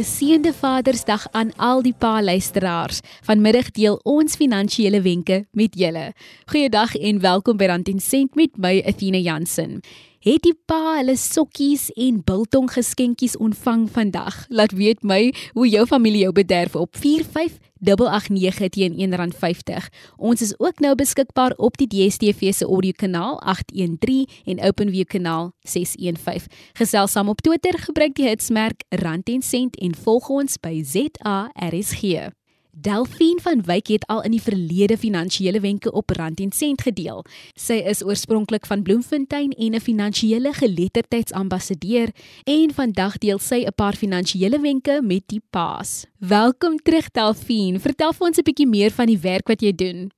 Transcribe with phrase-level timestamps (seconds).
[0.00, 3.02] geseënde Vadersdag aan al die pa luisteraars.
[3.26, 6.12] Vanmiddag deel ons finansiële wenke met julle.
[6.48, 9.80] Goeiedag en welkom by Rand en Sent met my Athena Jansen.
[10.20, 14.42] Het die pa hulle sokkies en biltong geskenkies ontvang vandag?
[14.52, 19.86] Laat weet my hoe jou familie jou bederf op 45889 teen R1.50.
[20.20, 25.54] Ons is ook nou beskikbaar op die DStv se audio kanaal 813 en OpenView kanaal
[25.64, 26.52] 615.
[26.76, 32.39] Gesels saam op Twitter, gebruik die hitsmerk Rand en Sent en volg ons by ZARSG.
[32.72, 37.24] Delphine van Wyk het al in die verlede finansiële wenke op Rand en Sent gedeel.
[37.58, 42.08] Sy is oorspronklik van Bloemfontein en 'n finansiële geletterdheidsambassadeur
[42.44, 46.06] en vandag deel sy 'n paar finansiële wenke met die paas.
[46.18, 47.78] Welkom terug Delphine.
[47.78, 50.10] Vertel vir ons 'n bietjie meer van die werk wat jy doen.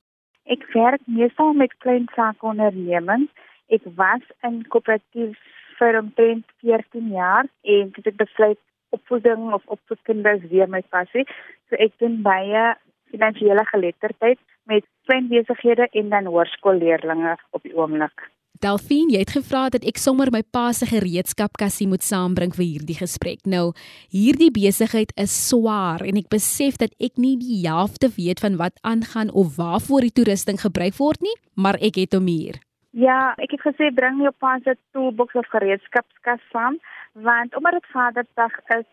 [0.45, 3.31] Ek werk meestal met klein saakondernemings.
[3.67, 5.37] Ek was in koöperatief
[5.79, 8.59] vir omtrent 14 jaar en dit het besluit
[8.95, 11.25] opvoeding of opvoedkinders weer my passie.
[11.69, 12.73] So ek doen baie
[13.13, 18.29] finansiële geletterdheid met klein besighede en dan hoërskoolleerdlinge op die oomblik.
[18.63, 22.95] Delphine, jy het gevra dat ek sommer my pa se gereedskapkassie moet saambring vir hierdie
[22.95, 23.41] gesprek.
[23.49, 23.73] Nou,
[24.13, 28.77] hierdie besigheid is swaar en ek besef dat ek nie die helfte weet van wat
[28.87, 32.61] aangaan of waarvoor die toerusting gebruik word nie, maar ek het hom hier.
[32.93, 36.77] Ja, ek het gesê bring jou pa se toolbox of gereedskapskas saam
[37.13, 38.87] want omdat dit Vadersdag is,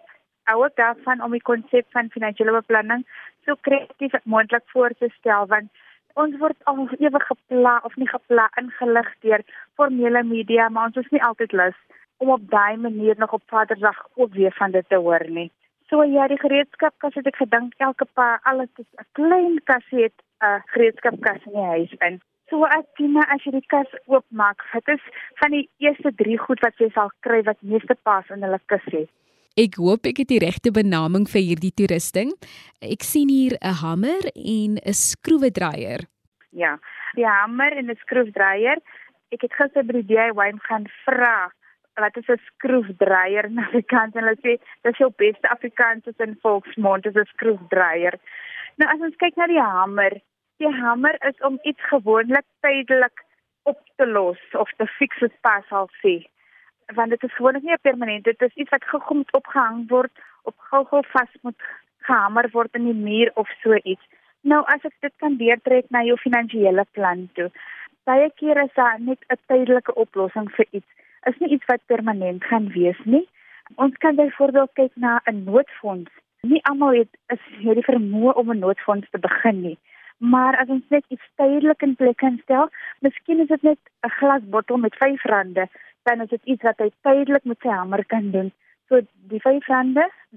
[0.50, 3.04] hou ek daarvan om die konsep van finansiële beplanning
[3.44, 5.70] so kreatief moontlik voor te stel want
[6.22, 9.44] ons word al ewig gepla of nie gepla ingelig deur
[9.78, 11.78] formele media maar ons is nie altyd lus
[12.20, 15.50] om op daai manier nog op Vadersdag ook weer van dit te hoor nie.
[15.88, 20.18] So ja, die gereedskapkas het ek gedink elke pa alles is 'n klein kasie het
[20.18, 22.20] 'n uh, gereedskapkas in die huis in.
[22.50, 25.02] So as nou as jy die kas oopmaak, dit is
[25.38, 28.86] van die eerste 3 goed wat jy sal kry wat meeste pas in hulle kus
[28.90, 29.10] het.
[29.58, 32.32] Ek hoop ek het die regte benaming vir hierdie toerusting.
[32.82, 36.06] Ek sien hier 'n hamer en 'n skroewedraaier.
[36.50, 36.78] Ja,
[37.14, 38.78] die hamer en 'n skroewedraaier.
[39.30, 41.50] Ek het gister by die DIY gaan vra
[41.98, 47.06] wat is 'n skroewedraaier in Afrikaans en hulle sê dis jou beste Afrikaans in volksmond
[47.06, 48.18] is 'n skroewedraaier.
[48.76, 50.20] Nou as ons kyk na die hamer,
[50.60, 53.24] die hamer is om iets gewoonlik tydelik
[53.62, 56.14] op te los of te fix het pas al sê.
[56.94, 60.12] Want dit is gewoonlik nie permanent, dit is iets wat gou moet opgehang word,
[60.42, 61.68] op gou-gou vas moet
[62.08, 64.04] gehamer word in die muur of so iets.
[64.42, 67.50] Nou as ek dit kan deurtrek na jou finansiële plan toe.
[68.08, 70.90] Baie kere is daar net 'n tydelike oplossing vir iets.
[71.28, 73.28] Is nie iets wat permanent gaan wees nie.
[73.76, 76.10] Ons kan byvoorbeeld kyk na 'n noodfonds.
[76.42, 79.78] Nie almal het is hierdie vermoë om 'n noodfonds te begin nie.
[80.20, 82.66] Maar as ons net iets tydelik in plek kan stel,
[83.00, 85.68] miskien is dit net 'n glasbottel met R5,
[86.02, 88.52] dan is dit iets wat hy tydelik met sy hamer kan doen.
[88.88, 89.00] So
[89.32, 89.96] die R5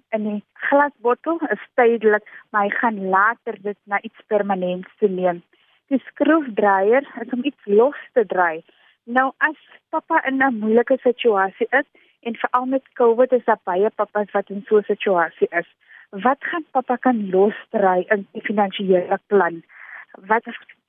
[0.10, 5.44] in die glasbottel is tydelik, maar hy gaan later dit na iets permanents toe neem.
[5.88, 8.64] Die skroefdraaier is om iets los te draai.
[9.04, 11.88] Nou as pappa in 'n moeilike situasie is
[12.22, 15.68] en veral met COVID is daar baie pappas wat in so 'n situasie is
[16.14, 19.64] wat gaan pappa kan losdry in die finansiële plan?
[20.28, 20.44] Wat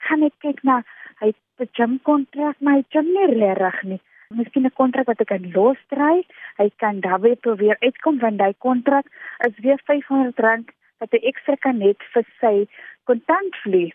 [0.08, 0.82] kan ek kyk na
[1.20, 4.00] hy het 'n gym kontrak, maar hy gym nie reg nie.
[4.30, 6.26] Miskien 'n kontrak wat ek kan losdry.
[6.58, 9.06] Hy kan daarby probeer uitkom van daai kontrak
[9.46, 12.66] is weer R500 wat hy ekstra kan net vir sy
[13.04, 13.92] kontantvloei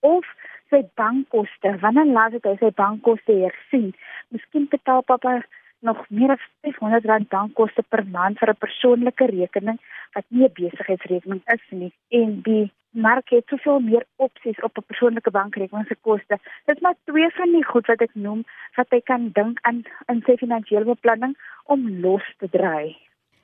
[0.00, 0.24] of
[0.70, 1.78] sy bankkoste.
[1.80, 3.92] Wanneer laat hy sy bankkoste hersien?
[4.28, 5.42] Miskien betaal pappa
[5.82, 9.78] nog meer as R500 bankkoste per maand vir 'n persoonlike rekening
[10.14, 14.86] wat nie 'n besigheidsrekening is nie en die mark het soveel meer opsies op 'n
[14.86, 16.38] persoonlike bankrekening se koste.
[16.66, 18.44] Dit is maar twee van die goed wat ek noem
[18.76, 22.96] wat jy kan dink aan in sy finansiële beplanning om los te draai.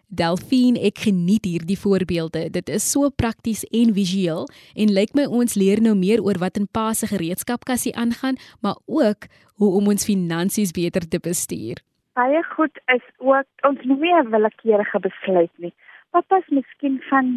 [0.08, 2.50] Delphine, ek geniet hierdie voorbeelde.
[2.50, 6.56] Dit is so prakties en visueel en lyk my ons leer nou meer oor wat
[6.56, 11.88] in pa se gereedskapkassie aangaan, maar ook hoe om ons finansies beter te bestuur.
[12.19, 15.75] Baie goed is ook ons nie 'n willekeurige besluit nie
[16.11, 17.31] papa's miskien van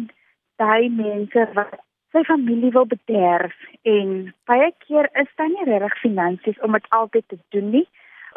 [0.62, 1.80] daai mense wat
[2.12, 3.54] sy familie wil bederf
[3.88, 4.10] en
[4.50, 7.86] baie keer is daar nie regtig finansies om dit altyd te doen nie.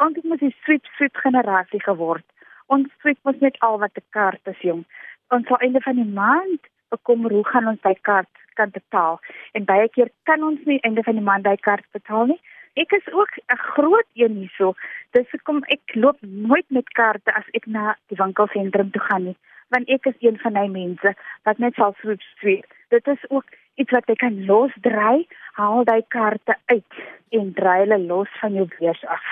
[0.05, 2.25] Ons het mos 'n sweet sweet generasie geword.
[2.67, 4.85] Ons sweet mos net al wat te kaart is jong.
[5.29, 9.19] Ons sal einde van die maand bekom hoe gaan ons by kaart kan betaal
[9.51, 12.41] en baie keer kan ons nie einde van die maand by kaart betaal nie.
[12.75, 14.73] Ek is ook 'n groot een hierso.
[15.11, 19.37] Dis hoekom ek loop nooit met kaarte as ek na die winkelsentrum toe gaan nie
[19.73, 21.13] want ek is een van daai mense
[21.43, 22.65] wat net sal swoep sweep.
[22.93, 23.45] Dit is ook
[23.75, 25.25] iets wat jy kan losdry,
[25.59, 29.25] haal daai kaarte uit en dry hulle los van jou beurs af.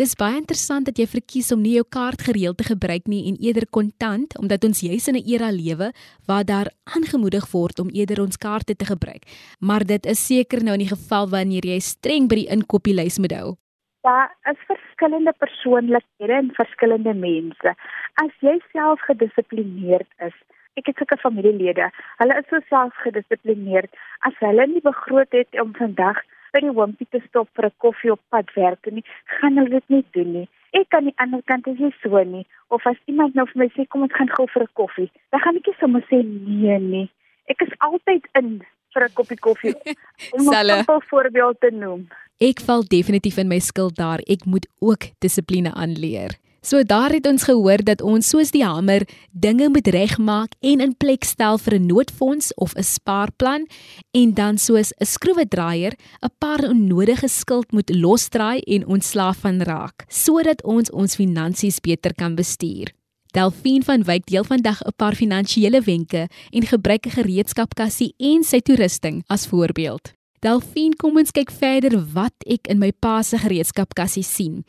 [0.00, 3.34] Dis baie interessant dat jy verkies om nie jou kaart gereeld te gebruik nie en
[3.44, 5.92] eerder kontant omdat ons juis in 'n era lewe
[6.26, 9.28] waar daar aangemoedig word om eerder ons kaarte te gebruik.
[9.60, 13.32] Maar dit is seker nou in die geval wanneer jy streng by die inkopieslys moet
[13.32, 13.56] hou.
[14.02, 17.74] Daar is verskillende persoonlikhede en verskillende mense.
[18.14, 20.36] As jy self gedissiplineerd is,
[20.74, 25.76] ek het sulke familielede, hulle is so self gedissiplineerd as hulle nie begroot het om
[25.76, 26.16] vandag
[26.52, 29.04] by die wimpie te stop vir 'n koffie op pad werk nie,
[29.38, 30.48] gaan hulle dit nie doen nie.
[30.72, 32.46] Ek aan die ander kant is nie so nie.
[32.68, 35.40] Of as iemand nou vir my sê kom ons gaan gou vir 'n koffie, dan
[35.40, 37.10] gaan ek nie sommer sê nee nie.
[37.48, 38.62] Ek is altyd in
[38.92, 39.74] vir 'n koppie koffie
[40.34, 42.08] om 'n voorbeeld te noem.
[42.40, 44.20] Ek val definitief in my skuld daar.
[44.26, 46.41] Ek moet ook dissipline aanleer.
[46.62, 49.02] So daar het ons gehoor dat ons soos die hamer
[49.34, 53.66] dinge moet regmaak en in plek stel vir 'n noodfonds of 'n spaarplan
[54.10, 55.92] en dan soos 'n skroewedraaier
[56.22, 62.14] 'n paar onnodige skuld moet losdraai en ontslaaf van raak sodat ons ons finansies beter
[62.14, 62.94] kan bestuur.
[63.32, 68.60] Delphine van Wyk deel vandag 'n paar finansiële wenke en gebruik 'n gereedskapkassie en sy
[68.60, 70.21] toerusting as voorbeeld.
[70.42, 74.64] Delphine, kom ons kyk verder wat ek in my pa se gereedskapkassie sien.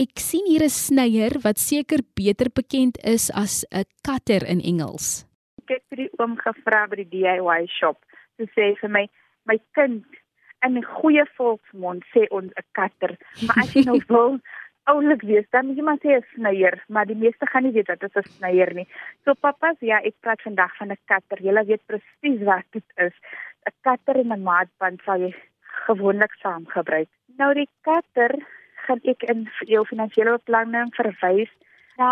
[0.00, 5.26] Ek sien hier 'n snyer wat seker beter bekend is as 'n cutter in Engels.
[5.60, 7.98] Ek het vir die oom gevra by die DIY shop.
[8.38, 9.04] Sy sê vir my,
[9.44, 10.06] my kind,
[10.64, 14.40] in 'n goeie volksmond sê ons 'n cutter, maar as jy nou wil
[14.88, 17.88] oulik wees, dan moet jy maar sê 'n snyer, maar die meeste gaan nie weet
[17.88, 18.88] wat dit is 'n snyer nie.
[19.24, 21.38] So pappas, ja, ek praat vandag van 'n cutter.
[21.44, 23.12] Jy weet presies wat dit is.
[23.66, 25.32] 'n Cutter en 'n maatband sal jy
[25.86, 27.08] gewoonlik saam gebruik.
[27.38, 28.34] Nou die cutter
[28.86, 31.52] gaan ek in jou finansiële beplanning verwys
[32.00, 32.10] na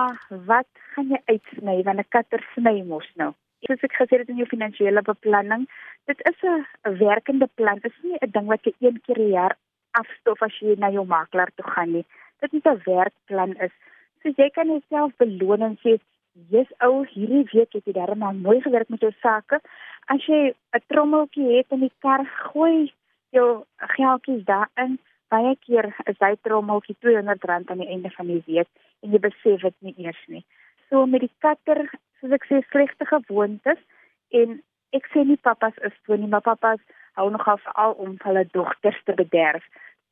[0.50, 3.32] wat gaan jy uitsny wanneer 'n katter sny mos nou.
[3.66, 5.66] Soos ek gesê het in jou finansiële beplanning,
[6.06, 6.66] dit is 'n
[7.04, 7.78] werkende plan.
[7.82, 9.56] Dit is nie 'n ding wat jy een keer per jaar
[10.00, 12.06] afstof as jy na jou makelaar toe gaan nie.
[12.40, 13.74] Dit is 'n werkplan is.
[14.22, 15.98] So jy kan jouself beloon en sê,
[16.50, 19.60] "Jy's ou, hierdie week het jy darem mooi gewerk met jou sake."
[20.06, 22.92] As jy 'n trommeltjie het in die kar, gooi
[23.30, 24.98] jou geldjies daarin
[25.28, 28.68] baie keer is hy trommeltjie R200 aan die einde van die week
[29.02, 30.44] en jy besef dit nie eers nie.
[30.88, 31.84] So met die katter,
[32.20, 33.80] soos ek sê, slegte gewoontes
[34.40, 34.60] en
[34.96, 36.80] ek sê nie pappas is so nie, maar pappas
[37.20, 39.64] hou nogal veral om hulle dogters te bederf.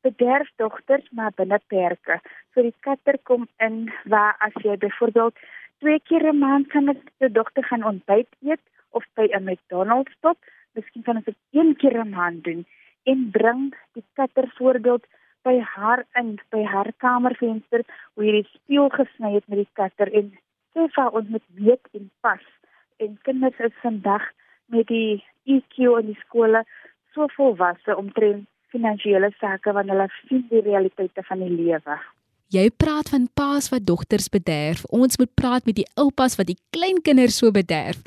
[0.05, 2.19] Bederf dogters maar binne perke.
[2.53, 5.41] So die katter kom in waar as jy byvoorbeeld
[5.79, 10.11] twee keer 'n maand gaan met jou dogter gaan ontbyt eet of by 'n McDonald's
[10.17, 10.37] stop,
[10.71, 12.65] miskien kan ons dit een keer 'n maand doen
[13.03, 15.05] en bring die katter voorbeeld
[15.47, 17.81] by haar in by haar kamervenster
[18.13, 20.33] hoe hierdie spieël gesny het met die katter en
[20.73, 22.43] sê vir ons met weet en pas
[23.05, 24.27] en kinders is vandag
[24.75, 25.23] met die
[25.55, 26.63] EQ in die skole
[27.13, 31.95] so volwasse omtrent finansiële sake wanneer hulle sien die realiteite van die lewe.
[32.47, 34.85] Jy praat van paas wat dogters bederf.
[34.95, 37.97] Ons moet praat met die oupas wat die kleinkinders so bederf.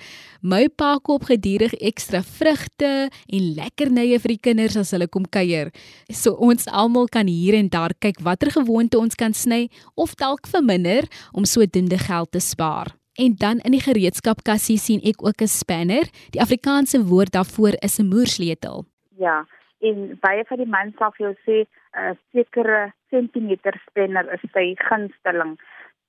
[0.41, 5.69] My pa koop gedurig ekstra vrugte en lekkernye vir die kinders as hulle kom kuier.
[6.09, 10.49] So ons almal kan hier en daar kyk watter gewoonte ons kan sny of dalk
[10.49, 11.05] verminder
[11.37, 12.95] om sodoende geld te spaar.
[13.21, 16.09] En dan in die gereedskapkassie sien ek ook 'n spanner.
[16.33, 18.87] Die Afrikaanse woord daarvoor is 'n moersleutel.
[19.19, 19.45] Ja,
[19.81, 24.75] en baie van die mense sal vir jou sê 'n sekere sentimeter spanner is sy
[24.89, 25.59] gunsteling.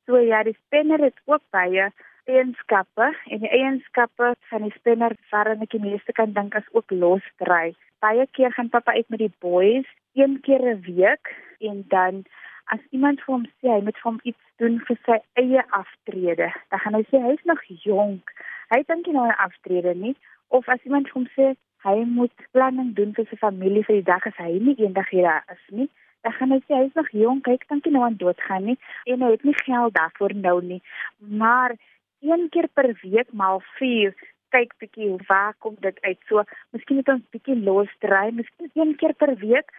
[0.05, 1.91] So ja, die spanner het ook baie
[2.29, 6.91] eienskappe en die eienskappe van die spanner waarna ek die meeste kan dink is ook
[6.91, 7.73] losdry.
[7.99, 12.23] Baie keer gaan pappa uit met die boys een keer 'n week en dan
[12.65, 16.47] as iemand vir hom sê hy moet vir hom iets doen vir sy eie aftrede,
[16.69, 18.31] dan gaan hy sê hy's nog jonk.
[18.69, 20.15] Hy dink nie nou aan aftrede nie
[20.47, 24.09] of as iemand vir hom sê hy moet planning doen vir sy familie vir die
[24.09, 25.89] dag as hy nie eendag hier is nie.
[26.21, 28.77] Dan gaan hy sê hy is nog jonk, hy kan nie nou aan doodgaan nie
[29.09, 30.81] en hy het nie geld daarvoor nou nie.
[31.19, 31.77] Maar
[32.21, 34.13] een keer per week maal 4
[34.53, 36.19] kyk bietjie waar kom dit uit.
[36.29, 36.43] So,
[36.75, 39.71] miskien moet ons bietjie los dry, miskien een keer per week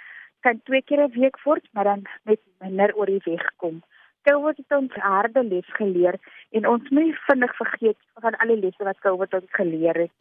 [0.42, 3.82] kan twee keer 'n week word, maar dan met minder oor die weg kom.
[4.22, 6.18] COVID het ons harde les geleer
[6.50, 10.12] en ons moet nie vinnig vergeet van al die lesse wat COVID ons geleer het.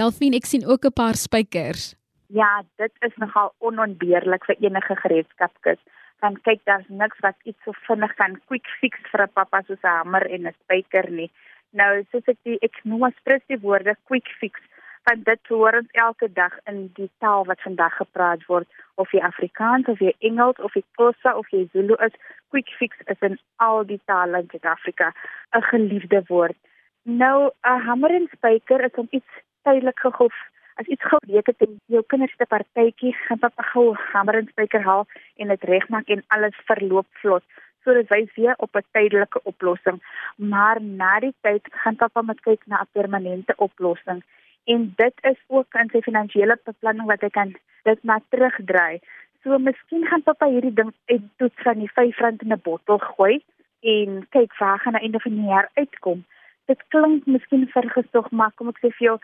[0.00, 1.94] Delphine, ek sien ook 'n paar spykers.
[2.40, 5.80] Ja, dit is nogal onontbeerlik vir enige gereedskapkis.
[6.20, 9.82] Want kyk, daar's niks wat iets so vinnig kan quick fix vir 'n pappa soos
[9.82, 11.30] 'n hamer en 'n spyker nie.
[11.72, 14.60] Nou, soos ek die ek noem as presies die woorde quick fix,
[15.04, 19.20] want dit hoor ons elke dag in die taal wat vandag gepraat word, of jy
[19.20, 22.12] Afrikaans of jy Engels of jy Xhosa of jy Zulu is,
[22.48, 25.12] quick fix is in al die tale in Suid-Afrika
[25.52, 26.56] 'n geliefde woord.
[27.04, 30.36] Nou, 'n hamer en spyker is om iets tydelik gehof
[30.80, 34.82] as iets gebreek het en jou kinders te partytjie gaan papa gou hamer en spyker
[34.86, 37.44] haal en dit regmaak en alles verloop vlot.
[37.84, 40.00] So dit wys weer op 'n tydelike oplossing,
[40.36, 44.22] maar na die tyd gaan pappa met kyk na 'n permanente oplossing.
[44.64, 49.00] En dit is ook in sy finansiële beplanning wat hy kan dit maar terugdraai.
[49.42, 53.44] So miskien gaan pappa hierdie ding uit toets van die R5 in 'n bottel gooi
[53.80, 56.24] en kyk waar gaan aan einde van die jaar uitkom.
[56.64, 59.18] Dit klink miskien vergesog, maar kom ek sê vir jou,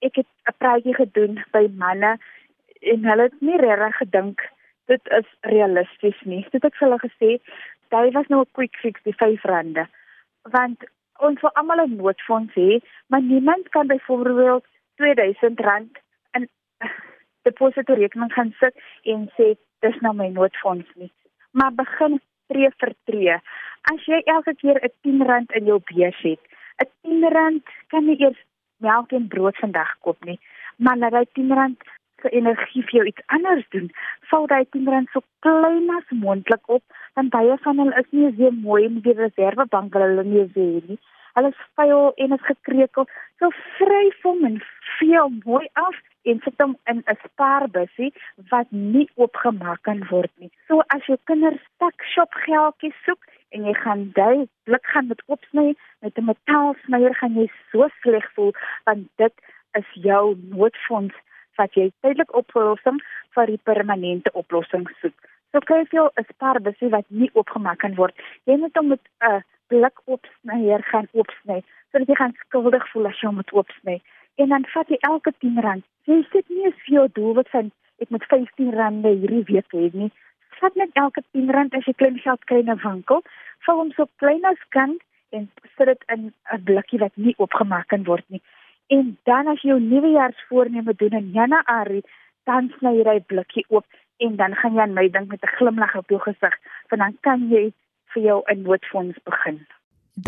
[0.00, 2.18] ek het 'n praatjie gedoen by manne
[2.80, 4.40] en hulle het nie regtig gedink
[4.86, 6.46] dit is realisties nie.
[6.50, 7.30] Dit ek vir hulle gesê,
[7.92, 9.86] daai was nou 'n quick fix die R5.
[10.54, 10.84] Want
[11.18, 14.64] ons wil almal 'n noodfonds hê, maar niemand kan byvoorbeeld
[14.98, 15.98] R2000
[16.36, 16.48] in
[17.42, 21.12] depositorekening gaan sit en sê dis nou my noodfonds nie.
[21.50, 23.36] Maar begin tree vir tree.
[23.92, 26.42] As jy elke keer 'n R10 in jou beurs het,
[26.82, 26.88] 'n
[27.22, 28.40] R10 kan nie eers
[28.84, 30.38] melk en brood vandag koop nie,
[30.76, 31.76] maar laat hy R10
[32.22, 33.90] se energie vir jou iets anders doen.
[34.30, 36.82] Val daai R10 so klein as moontlik op,
[37.14, 40.68] want baie van hulle is nie so mooi met die reservebank wat hulle nie sê
[40.90, 40.98] nie.
[41.38, 43.06] Hulle is vuil en is gekrekel.
[43.38, 44.60] So vryf hom en
[44.98, 45.98] vee mooi af
[46.30, 48.12] en sit hom in 'n spaarbusie
[48.50, 50.50] wat nie oopgemaak kan word nie.
[50.68, 53.22] So as jou kinders stak shop geldjies soek
[53.54, 55.74] en jy gaan daai blik gaan met oopsny
[56.04, 58.52] met 'n metaalsnyer gaan jy so sleg voel
[58.84, 59.34] want dit
[59.80, 61.14] is jou noodfonds
[61.56, 63.00] wat jy tydelik oplossing
[63.34, 65.16] vir die permanente oplossing soek.
[65.52, 68.14] So kyk jy 'n spaarbusie wat nie oopgemaak kan word.
[68.44, 73.20] Jy moet hom met 'n blik oopsnyer gaan oopsny sodat jy gaan skuldig voel as
[73.20, 74.00] jy hom moet oopsny
[74.36, 75.82] en dan vat jy elke R10.
[76.04, 79.90] Jy sit nie eens vir jou doel wat van ek moet R15 hierdie week hê
[79.92, 80.10] nie.
[80.60, 83.22] Vat net elke R10 as jy klein geld kry in 'n winkel,
[83.66, 84.96] vul hom so klein as kan
[85.30, 88.42] en sit dit in 'n blikkie wat nie oopgemaak kan word nie.
[88.88, 92.04] En dan as jy jou nuwejaarsvoorneme doen in Januarie,
[92.44, 93.86] dan sny jy daai blikkie oop
[94.18, 96.54] en dan gaan jy aan my dink met 'n glimlag op jou gesig,
[96.88, 97.72] want dan kan jy
[98.12, 99.66] vir jou 'n noodfonds begin.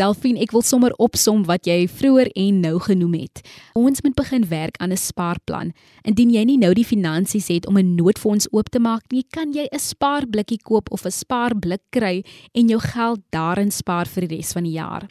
[0.01, 3.43] Delphine, ek wil sommer opsom wat jy vroeër en nou genoem het.
[3.77, 5.73] Ons moet begin werk aan 'n spaarplan.
[6.01, 9.53] Indien jy nie nou die finansies het om 'n noodfonds oop te maak nie, kan
[9.53, 14.37] jy 'n spaarblikkie koop of 'n spaarblik kry en jou geld daarin spaar vir die
[14.37, 15.07] res van die jaar.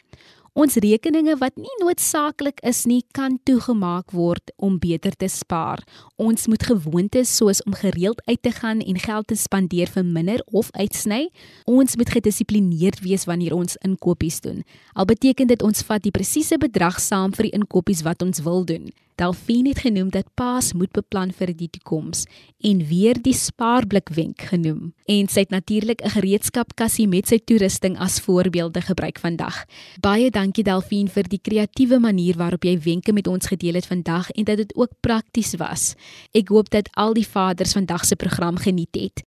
[0.51, 5.79] Ons rekeninge wat nie noodsaaklik is nie, kan toegemaak word om beter te spaar.
[6.19, 10.67] Ons moet gewoontes soos om gereeld uit te gaan en geld te spandeer verminder of
[10.75, 11.29] uitsny.
[11.71, 14.65] Ons moet gedissiplineerd wees wanneer ons inkopies doen.
[14.91, 18.67] Al beteken dit ons vat die presiese bedrag saam vir die inkopies wat ons wil
[18.67, 18.91] doen.
[19.15, 22.25] Delphine het genoem dat paas moet beplan vir die toekoms
[22.59, 24.93] en weer die spaarblik wenk genoem.
[25.05, 29.65] En sy het natuurlik 'n gereedskapkassie met sy toerusting as voorbeelde gebruik vandag.
[29.99, 34.29] Baie dankie Delphine vir die kreatiewe manier waarop jy wenke met ons gedeel het vandag
[34.31, 35.95] en dat dit ook prakties was.
[36.31, 39.30] Ek hoop dat al die vaders vandag se program geniet het.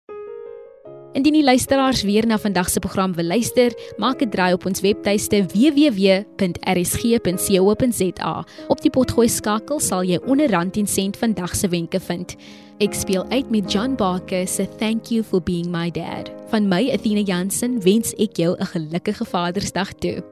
[1.13, 4.81] Indien die luisteraars weer na vandag se program wil luister, maak 'n draai op ons
[4.81, 6.35] webtuiste www.rsg.co.za.
[8.69, 12.37] Op die potgooi skakel sal jy onderrand en sent vandag se wenke vind.
[12.79, 16.31] Ek speel uit met John Barker se Thank You for Being My Dad.
[16.49, 20.32] Van my Athena Jansen wens ek jou 'n gelukkige Vadersdag toe.